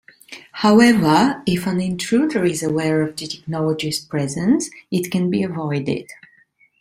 However, 0.53 1.43
if 1.45 1.67
an 1.67 1.79
intruder 1.79 2.43
is 2.43 2.63
aware 2.63 3.03
of 3.03 3.15
the 3.15 3.27
technology's 3.27 4.03
presence, 4.03 4.67
it 4.89 5.11
can 5.11 5.29
be 5.29 5.43
avoided. 5.43 6.07